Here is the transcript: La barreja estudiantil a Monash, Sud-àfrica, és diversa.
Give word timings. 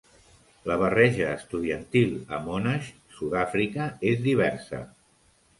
La 0.69 0.77
barreja 0.83 1.27
estudiantil 1.41 2.15
a 2.37 2.41
Monash, 2.47 2.89
Sud-àfrica, 3.19 3.91
és 4.15 4.25
diversa. 4.29 4.85